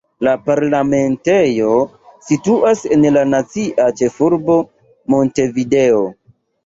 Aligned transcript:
La 0.25 0.31
parlamentejo 0.45 1.75
situas 2.29 2.81
en 2.97 3.05
la 3.19 3.25
nacia 3.35 3.87
ĉefurbo 4.01 4.57
Montevideo. 5.17 6.01